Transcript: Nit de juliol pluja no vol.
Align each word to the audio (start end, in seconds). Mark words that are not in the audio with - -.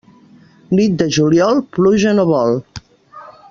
Nit 0.77 0.95
de 1.01 1.07
juliol 1.17 1.61
pluja 1.77 2.17
no 2.21 2.27
vol. 2.33 2.59